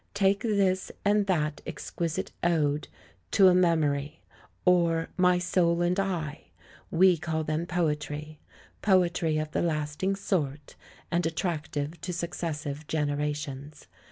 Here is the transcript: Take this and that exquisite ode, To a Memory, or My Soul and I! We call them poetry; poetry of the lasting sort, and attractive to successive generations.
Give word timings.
Take 0.15 0.41
this 0.41 0.91
and 1.05 1.27
that 1.27 1.61
exquisite 1.67 2.31
ode, 2.43 2.87
To 3.33 3.49
a 3.49 3.53
Memory, 3.53 4.19
or 4.65 5.09
My 5.15 5.37
Soul 5.37 5.83
and 5.83 5.99
I! 5.99 6.45
We 6.89 7.17
call 7.19 7.43
them 7.43 7.67
poetry; 7.67 8.39
poetry 8.81 9.37
of 9.37 9.51
the 9.51 9.61
lasting 9.61 10.15
sort, 10.15 10.75
and 11.11 11.23
attractive 11.27 12.01
to 12.01 12.13
successive 12.13 12.87
generations. 12.87 13.85